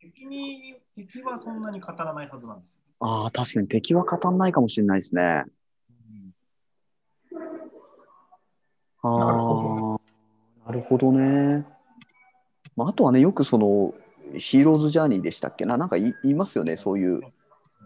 [0.00, 2.80] 敵に敵はそんなに語らないはずなんですよ。
[3.00, 5.44] ああ、確かに敵は語らないかもしれないですね。
[7.32, 7.42] うん、
[9.02, 10.00] ああ、なるほど。
[10.64, 11.66] なるほどね。
[12.74, 13.92] まあ、あとはね、よくその、
[14.38, 17.20] ヒーローズジャーニーでしたっけな、なんか言いますよね、そういう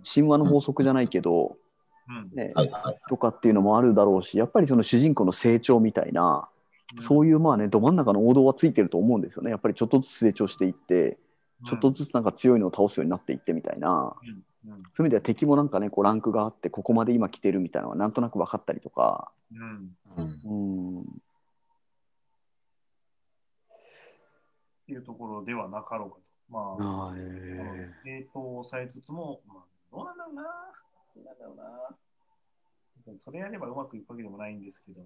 [0.04, 1.56] 神話の法則じゃないけど、
[2.32, 2.54] ね、
[3.08, 6.48] とかっていうのもあるだろうし、やっぱりその主人公の成長みたいな、
[7.00, 9.50] そういうまあね、ど真ん中の王道はついてると思うんですよね。
[9.50, 11.18] やっぱりちょっとずつ成長していって、
[11.66, 14.36] ちょっとずつなんか強いのを倒すようになっていってみたいな、そういう
[15.00, 19.30] 意味では敵もなんかね、こうランクがあって、ここまで今来てるみたいなのはなんとなく分かったりとか。
[19.52, 21.04] うん、うん
[24.84, 26.22] っていうところではなかろうかと。
[26.50, 30.42] まあ、あえー、正当を抑えつつも、まあ、どうなんだろうな。
[31.16, 33.16] どうなんだろうな。
[33.16, 35.00] それやればうまくいくわけでもないんですけど、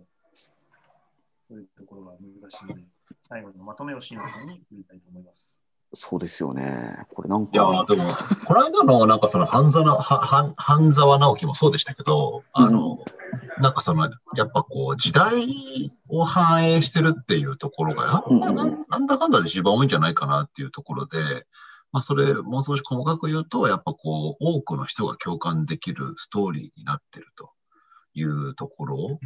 [1.48, 2.82] そういうところが難しいので、
[3.28, 5.60] 最後のまとめを新さんに言いたいと思います。
[5.94, 7.06] そうですよね。
[7.08, 7.52] これなんか。
[7.54, 8.12] いや、でも、
[8.44, 14.02] この間の、なんかその半沢、半半沢直樹もそうでしたけど、あの、うん、なんかその、
[14.36, 15.46] やっぱこう、時代
[16.08, 21.46] を反映してるっていうところが、やっぱなんだかんだで一番多いんじゃないかなっていうところで、
[21.90, 27.52] まあ、それ、もう少し細かく言うと、やっぱこう、多くの人が共感できるストーリーになってると
[28.12, 29.18] いうところ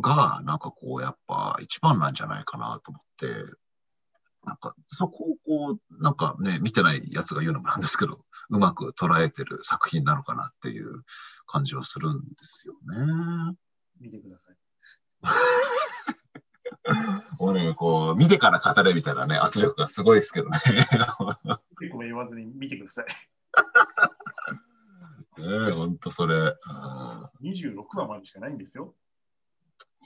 [0.00, 3.26] が、なんかこう、やっぱ一番なんじゃないかなと思って、
[4.44, 11.02] なんか、そこをこう、なんかね、見てないやつが言うのもなんですけど、うまく捉えてる作品なのかなっていう
[11.46, 13.56] 感じはするんですよね。
[14.00, 14.56] 見てください。
[17.38, 20.58] 俺、ね、こう、見てから語れみたいなね、圧力がすごいですけどね。
[21.90, 23.06] ごめん言わずに見てください。
[25.40, 26.54] ねえ、ほんとそれ。
[27.42, 28.94] 26話までしかないんですよ。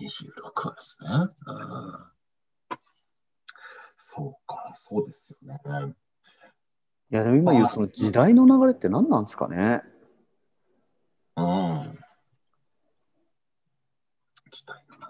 [0.01, 1.09] 26話ですね。
[1.11, 2.19] うん
[3.97, 5.53] そうか、そうですよ
[5.87, 5.95] ね。
[7.11, 9.83] いや、でも今言うその時代の流れって何なんですかね。
[11.37, 11.45] うん。
[14.51, 15.09] 時代の流れ。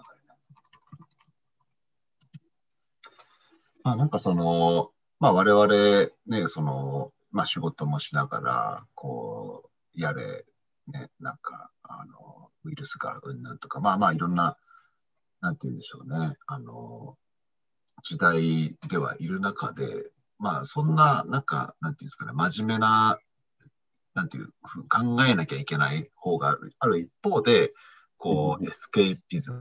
[3.83, 5.67] まあ、なんかその、まあ、我々
[6.27, 10.45] ね、その、まあ、仕事もしながら、こう、やれ、
[10.87, 14.57] ね、なんか、あの、ウイルスがうんぬんとか、まあまあ、いろんな、
[15.41, 17.17] なんて言うんでしょうね、あの、
[18.03, 23.19] 時代ではいる中で、まあ、そんな、なんか、なんていうんですかね、真面目な、
[24.13, 24.47] なんていう、
[24.89, 27.71] 考えなきゃいけない方がある一方で、
[28.17, 29.51] こう、エスケーピズ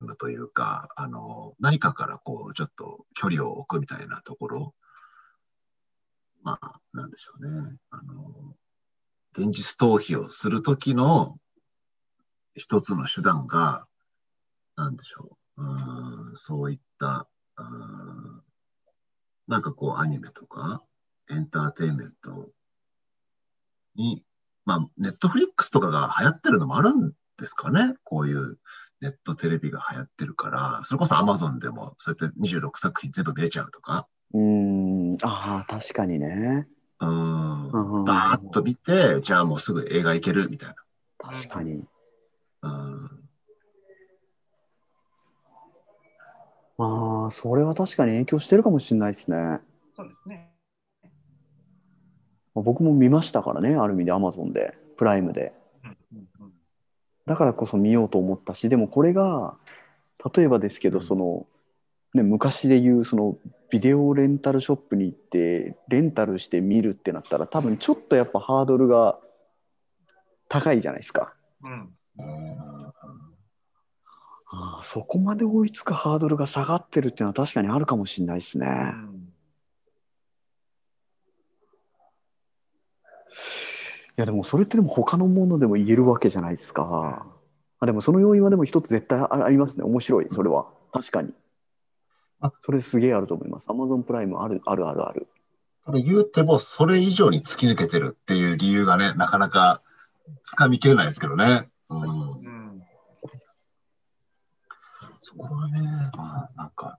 [0.00, 4.74] ムというか、あの、何かからこう、ちょっと距離を置くみたいなところ、
[6.42, 7.76] まあ、なんでしょうね。
[7.90, 8.56] あの、
[9.32, 11.38] 現実逃避をするときの
[12.54, 13.86] 一つの手段が、
[14.82, 15.64] なんでしょう。
[15.64, 17.28] うん、そういった
[19.46, 20.82] なんかこうアニメとか
[21.30, 22.50] エンターテインメント
[23.94, 24.24] に、
[24.64, 27.94] まあ、ネットフリックスとかが流行ってるのもあるんですかね。
[28.04, 28.58] こういう
[29.00, 34.08] ネットテレビが流行ってるから、それこそアマゾンでもそうやって26作品全部見れちゃうとか。
[34.32, 36.66] うん、ああ、確かにね。
[37.00, 38.04] うん。
[38.04, 40.74] バーッと見て、じゃあもうすぐ映画行けるみたいな。
[41.18, 41.84] 確かに。
[42.62, 43.21] うん。
[46.82, 49.60] ああ、それは確かに影響してるかもしれないですね。
[49.94, 50.50] そうですね。
[52.54, 55.52] 僕も見ましたからね、ある意味で Amazon で、プライムで。
[57.24, 59.54] だからこそ見ようと思ったし、でもこれが、
[60.34, 61.46] 例えばですけど、その、
[62.14, 63.38] ね、昔で言うその
[63.70, 69.18] ビデオレンタルショップに行ってレンタルして見るってなったら多分ちょっとやっぱハードルが
[70.48, 71.32] 高いじゃないですか。
[71.64, 71.94] うん、
[74.54, 78.66] ああそこまで追いつくハードルが下がってるっていうのは確かにあるかもしれないですね。
[78.66, 79.32] うん
[84.18, 87.26] いやでもそれってでも他のものでも言えるわけじゃないですか。
[87.80, 89.84] あでもその要因はでも一つ絶対ありますね。
[89.84, 90.66] 面白い、それは。
[90.92, 91.32] 確かに。
[92.40, 93.70] あそれすげえあると思います。
[93.70, 95.28] アマゾンプライムあるあるあるある。
[95.86, 99.80] ただ言うてもそれ以上に突き抜けてるっていう理由がね、なかなか
[100.44, 101.70] つかみきれないですけどね。
[101.88, 102.62] うん
[105.22, 105.80] そこはね、
[106.16, 106.98] まあ、なんか、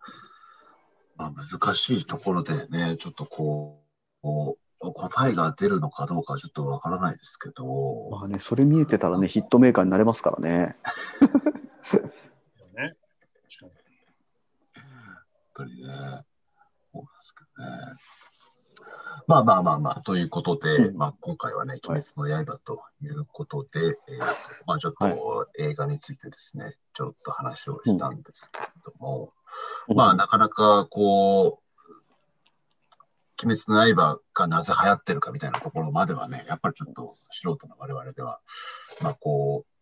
[1.16, 3.84] まあ、難しいところでね、ちょっとこ
[4.24, 4.58] う、こ
[4.90, 8.10] う答えが出るのかどうかちょっとわからないですけど。
[8.12, 10.50] まあね、それ見えてたらね、ヒットメーカーになれますからね。
[10.50, 10.76] ね、
[11.92, 13.72] 確かに。
[15.54, 16.24] 本当にね、
[16.92, 17.78] そうですけどね。
[19.28, 24.20] まあまあまあまあ、ということで、うん、まあ今回はね、鬼滅の刃ということで、はい、えー、
[24.66, 29.34] まあちょっと映画についてですね、ちょっと話をしたんですけれども、
[29.88, 31.64] うん、まあなかなかこう、
[33.46, 38.40] 鬼滅の刃がなぜ流行ってるかみたいなところまではね、やっぱりちょっと素人の我々では、
[39.02, 39.74] まあこう、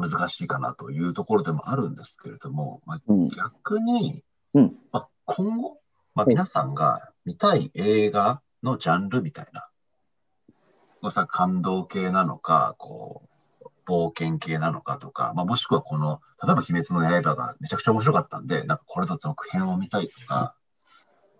[0.00, 3.00] 難しいかなというところでもあるんですけれども、まあ、
[3.36, 4.22] 逆に、
[4.54, 5.78] うん、まあ、今後、
[6.14, 9.68] まあ、皆さんが見たい映画のジャンルみたいな、
[11.00, 13.22] こうさ感動系なのか、こ
[13.86, 20.54] う、冒険系なのかとか、まあ、もしくはこの、例えば鬼滅の刃がめちゃくちゃ面白かったんで、なんかこれの続編を見たいとか、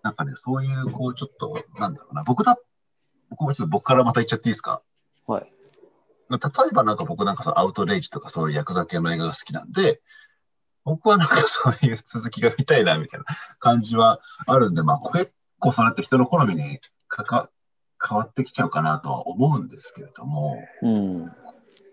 [0.01, 2.57] なんかね、そういう、こう、ちょっと、なんだろうな、僕だ、
[3.29, 4.81] 僕もちょっと僕からまた言っちゃっていいですか？
[5.27, 5.51] はい。
[6.29, 6.37] 例
[6.71, 10.01] えばなんか僕なんかそのアウトレイジとかそういうヤクザ系の映画が好きなんで、
[10.85, 13.25] 僕はなんかそういう続きが見たいなみたいな
[13.59, 17.49] 感じはあるんで、まあ結構それって人の好みにかか
[18.05, 21.31] 変わってきちゃうかなとは思うんですけれども、うん、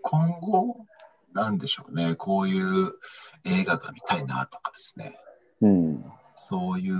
[0.01, 0.85] 今後、
[1.33, 2.93] なんでしょうね、こういう
[3.43, 5.17] 映画が見たいなとかですね、
[5.61, 6.95] うん、そういう、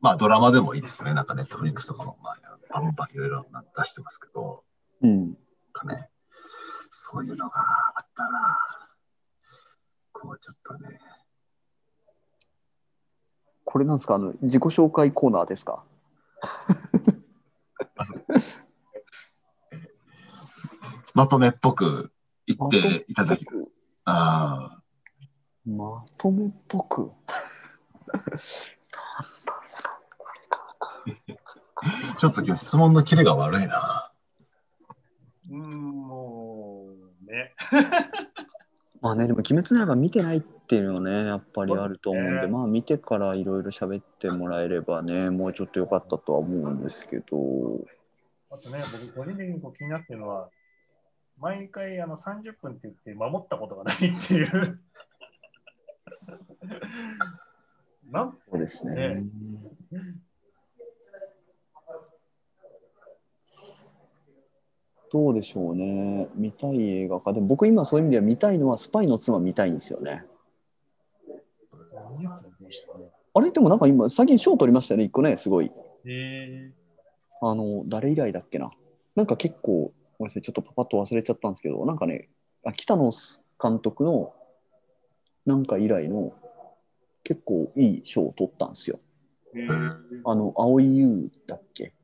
[0.00, 2.38] まあドラマでもいいですね、なんかネットフリックスとかも、まあ、
[2.70, 3.44] バンバンいろいろ
[3.76, 4.62] 出してますけど、
[5.02, 5.36] うん、
[5.72, 6.08] かね、
[6.90, 7.60] そういうのが
[7.96, 8.30] あったら、
[10.12, 10.98] こうちょっとね。
[13.64, 14.14] これなんですか？
[14.14, 15.82] あの、自己紹介コーナーですか？
[21.14, 22.12] まとめっぽく
[22.46, 23.46] 言っていただき
[24.04, 24.80] あ
[25.64, 27.12] まとめっぽく？
[32.18, 34.12] ちょっと今日質問のキレが悪いな。
[35.50, 37.54] うん、もうね。
[39.00, 47.26] まあね、でも鬼滅の刃見てないっていうのはね、やっぱりあると思うんで、まあ見てからいろいろ喋ってもらえればね、もうちょっと良かったとは思うんですけど。
[48.50, 48.78] あとね、
[49.14, 50.48] 僕、個人的にこう気になってるのは、
[51.38, 54.80] 毎回あの30分って言って守ったことがないっていう
[58.10, 59.22] なんそうですね。
[65.16, 66.28] どうでしょうね。
[66.34, 67.32] 見たい映画か。
[67.32, 70.24] でも僕今そういう意味では見たいのはスパイの妻見たいんですよね。
[73.32, 75.70] あれでもなんか今最近賞取りましたよね、一個ね、すごい。
[77.40, 78.70] あの、誰以来だっけな。
[79.14, 82.28] なんか結構、ごめんなさい、ちょっとパパッと忘れちゃったんですけど、なんかね、
[82.64, 83.10] あ北野
[83.62, 84.34] 監督の
[85.46, 86.34] なんか以来の
[87.24, 88.98] 結構いい賞を取ったんですよ。
[90.24, 91.94] あの、蒼井優だっけ？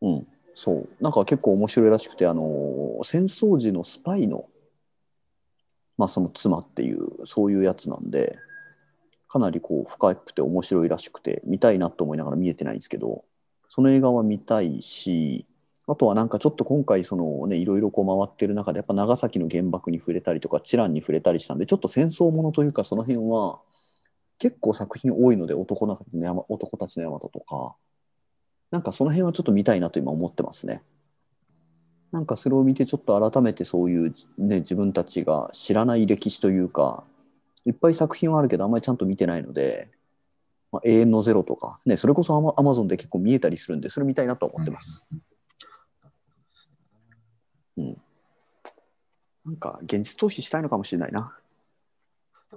[0.00, 0.88] うん、そう。
[1.00, 4.48] なんか結構面白いらしくて、あの、戦争時のスパイの、
[5.96, 8.38] まあその妻っていう、そういうやつなんで、
[9.28, 13.24] かなりこう深くて面白いらしくて、見たいなと思いながら見えてないんですけど、
[13.68, 15.46] その映画は見たいし、
[15.90, 23.58] あとはなんかちょっと今回そのねいろいろこう回ってる中でやっぱ長崎の原爆に触れたりとか知覧に触れたりしたんでちょっと戦争ものというかその辺は
[24.38, 25.98] 結構作品多いので男の
[26.48, 27.74] 男たちの大和とか
[28.70, 30.82] なんかその辺はちょっと見たいなと今思ってますね。
[32.12, 37.04] なんかそれを見てちょっと改めてそういう、ね、自分たちが知らない歴史というか
[37.66, 39.90] いっぱい作品はあるけどあんまりちゃんと見てないので、
[40.72, 45.06] まあ、永遠のゼロとか、ね、それこそアマゾンで結構見えたりするんでそれ見たいなと思ってます。
[47.76, 47.96] うん。
[49.44, 51.36] なんか現実逃避したいのかもしれないな。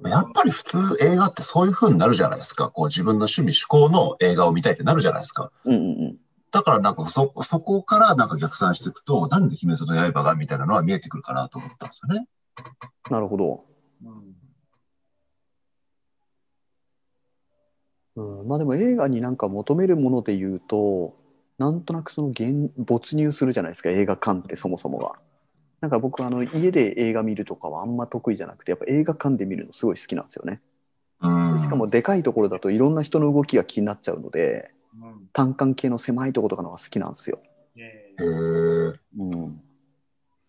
[0.05, 2.69] やっぱり普通映画ってそういう風になるじゃないですか。
[2.71, 5.51] こう自分の趣味思考の映画を見たいってなるじゃないですか。
[5.65, 6.17] うんうんうん。
[6.51, 12.27] だからなんかそ、そこからなんか逆算していくと、なんで鬼滅の刃がみたいなのは見えてくるかなと思ったんですよね。
[13.09, 13.65] なるほど。
[18.15, 21.15] うん、うん、まあでも映画になんか求めるもので言うと、
[21.57, 25.13] なんとなくその現没入するじゃないですか、映画館ってそもそもが。
[25.81, 30.61] なんか僕あの家で映画見るとかはあんま得意じゃなくてやっぱ映画館で見るのすごい好きなんですよね。
[31.59, 37.39] しかもでかいところだといろんな人の動きが気になっちゃうので、うん、単管系の狭いところとかのが好きなんですよ。
[39.13, 39.49] うん、っ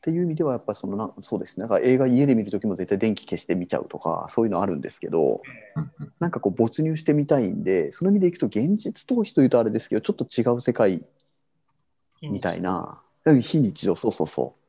[0.00, 1.62] ていう意味ではやっぱそのなそうですね。
[1.62, 5.42] なんか映画家で見る時も絶対電気消して見ちゃうとかそういうのあるんですけど
[6.18, 11.02] なんかこう没入してみたいんでその意味でいくと現実逃避というとあれですけどちょっと違う世界
[12.20, 13.00] みたいな。
[13.40, 13.94] 非日常。
[13.94, 14.61] そうそうそう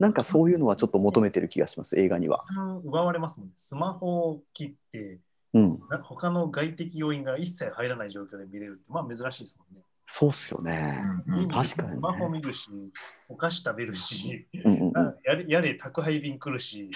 [0.00, 2.44] なんかそういうのはちょっと求めてる気がします、映画には。
[2.84, 3.52] 奪われますもんね。
[3.54, 5.20] スマホを切って、
[5.52, 9.82] うん、他の外的要因が一切入らない状況で見れるって、まあ珍しいですもんね。
[10.08, 11.04] そうっすよね。
[11.26, 12.70] うん、確かに、ね、スマホ見るし、
[13.28, 16.90] お菓子食べるし、うんうんうん、やれやれ宅配便来るし、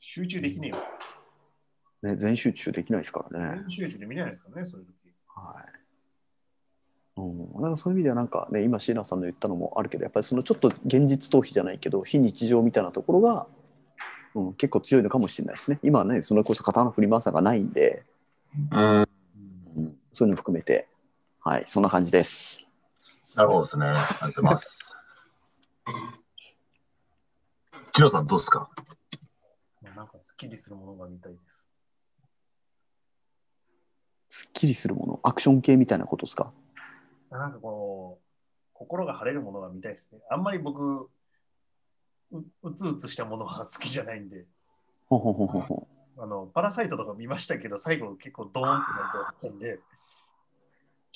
[0.00, 0.76] 集中できねえよ。
[2.02, 3.60] ね、全集中できないですからね。
[3.60, 4.92] 全集中で見ないですからね、そういう時。
[5.28, 5.77] はい。
[7.20, 13.46] うん、なんかそういう意味ではなんかね今椎名さんの言ったのもあるけどやっぱりそのちょっと現実逃避じゃないけど非日常みたいなところが、
[14.34, 15.78] うん、結構強いのかもしれないですね。
[15.82, 18.04] 今はねそれこそ刀振り回さがないんで、
[18.70, 19.06] うん、うん、
[20.12, 20.88] そういうの含めて。
[21.40, 22.60] はいそんな感じです。
[23.36, 23.86] なるほどですね。
[23.86, 24.96] ありがとうございます。
[27.94, 28.68] 千代さんどうですか？
[29.96, 31.70] なんかすっきりするものが見たいです。
[34.28, 35.20] すっきりするもの？
[35.22, 36.52] アクション系みたいなことですか？
[37.36, 38.24] なんかこう、
[38.72, 40.20] 心が晴れるものが見たいですね。
[40.30, 41.10] あんまり僕、
[42.30, 44.46] ううつうつしたものは好きじゃないんで。
[45.08, 45.88] ほほほほほ
[46.20, 49.80] あのパラサイトとか見ましたけど、最後結構ドーンってなったんで、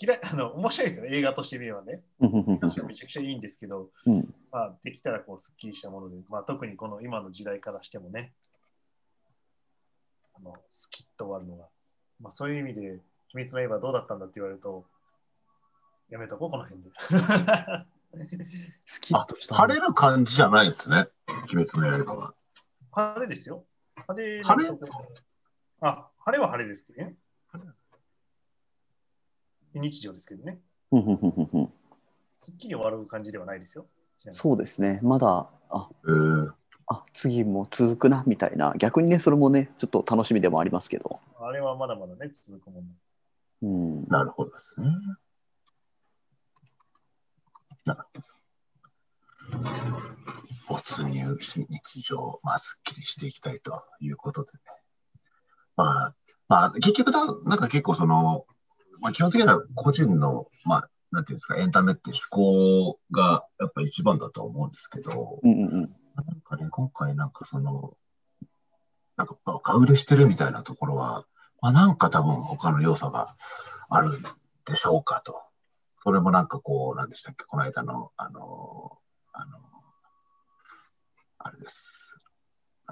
[0.00, 2.02] 嫌い あの面白いですよね、映画として見ればね。
[2.20, 8.32] めちゃくちゃいいんですけど、うん、まあ、できたらこうすっきりしたもので、まあ、特にこの今の時代からしてもね、
[10.34, 11.68] あのスキッと終わるのが、
[12.20, 14.84] まあ、そういう意味で、秘密の刃どうだったんだって言われると、
[16.12, 16.90] やめとこう、この辺で。
[17.00, 17.00] 好
[19.00, 19.54] きとした。
[19.54, 21.06] 晴れる感じじゃないですね、
[21.50, 22.34] 鬼滅の刃は。
[22.90, 23.64] 晴れですよ。
[24.06, 24.78] 晴れ晴れ？
[25.80, 27.16] あ、晴れは晴れですけどね。
[29.72, 30.60] 日常ですけどね。
[32.36, 33.86] すっきり終わる感じではないですよ。
[34.28, 35.00] そうですね。
[35.02, 36.52] まだ、あ、えー、
[36.88, 41.20] あ次も続くなみたいな、逆にね、それもね、ちょっと楽しみでもありますけど。
[41.40, 42.88] あれはまだまだね、続くもの。
[43.62, 44.88] うん、なるほどですね。
[50.68, 54.52] 没入非日常、まあ、すっきりしていきたいということで。
[54.52, 54.58] ね。
[55.76, 56.14] まあ、
[56.48, 58.46] まあ、結局だ、なんか結構その、
[59.00, 65.86] まあ、基本的には個人の、まあ、なんていうんですか、エンタメって趣向がやっぱ一番だと思うんですけど、うんうん、な
[66.34, 67.96] んかね、今回なんかその、
[69.16, 71.26] なんかバ売れしてるみたいなところは、
[71.60, 73.36] まあ、なんか多分他の要素が
[73.88, 74.22] あるん
[74.64, 75.42] でしょうかと
[76.04, 78.98] それもなんかこう、なんでしたっけ、この間の、あの、
[79.32, 79.58] あの、
[81.38, 82.16] あれです。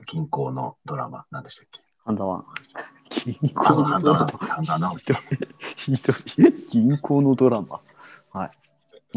[0.07, 1.81] 銀行のドラマ、なんでしたっけ？
[2.05, 2.45] ハンダワン。
[3.11, 4.27] 銀行のドラマ。
[4.39, 4.97] ハンダワン。
[6.71, 7.81] 銀行のドラマ。
[8.33, 8.51] はい。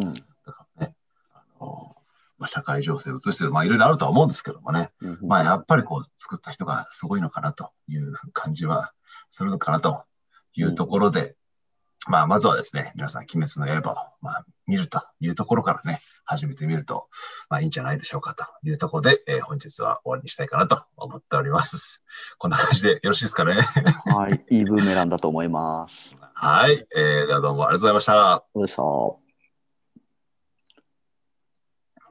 [0.02, 0.14] うん。
[0.14, 0.22] だ
[0.52, 0.96] からね、
[1.34, 1.96] あの、
[2.40, 8.92] まあ、社会情勢を映してる、まあいろいろあるとは思うんですけどもね、うん、まあやっぱりこう作った人がすごいのかなという感じは
[9.30, 10.04] するのかなと
[10.56, 11.38] いうところで、
[12.08, 17.08] まあ、まずはですね、皆さん、鬼滅の刃を、まあ、見るというところからね、始めてみると、
[17.50, 22.04] まあ、いいんじゃないでしょうかというところで、えー、本日は終わりにしたいかなと思っております。
[22.38, 23.54] こんな感じでよろしいですかね？
[23.54, 26.14] はい、いいブーメランだと思います。
[26.34, 28.14] はい、えー、ではどうもありがとうございました。
[28.14, 29.23] ありがとうございました。